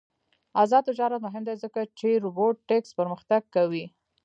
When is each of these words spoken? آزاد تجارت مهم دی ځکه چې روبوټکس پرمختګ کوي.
آزاد 0.61 0.83
تجارت 0.89 1.19
مهم 1.25 1.43
دی 1.47 1.55
ځکه 1.63 1.81
چې 1.99 2.09
روبوټکس 2.23 2.89
پرمختګ 2.99 3.41
کوي. 3.55 3.85